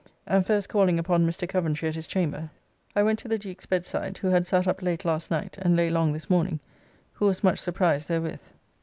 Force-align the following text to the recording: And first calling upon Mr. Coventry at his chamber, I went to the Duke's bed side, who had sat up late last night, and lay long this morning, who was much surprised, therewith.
And 0.25 0.43
first 0.43 0.67
calling 0.67 0.97
upon 0.97 1.27
Mr. 1.27 1.47
Coventry 1.47 1.87
at 1.87 1.93
his 1.93 2.07
chamber, 2.07 2.49
I 2.95 3.03
went 3.03 3.19
to 3.19 3.27
the 3.27 3.37
Duke's 3.37 3.67
bed 3.67 3.85
side, 3.85 4.17
who 4.17 4.29
had 4.29 4.47
sat 4.47 4.67
up 4.67 4.81
late 4.81 5.05
last 5.05 5.29
night, 5.29 5.59
and 5.59 5.75
lay 5.75 5.91
long 5.91 6.11
this 6.11 6.27
morning, 6.27 6.59
who 7.11 7.27
was 7.27 7.43
much 7.43 7.59
surprised, 7.59 8.07
therewith. 8.07 8.41